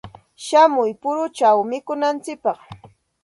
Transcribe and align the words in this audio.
Shamuy 0.45 0.91
puruchaw 1.01 1.57
mikunantsikpaq. 1.69 2.59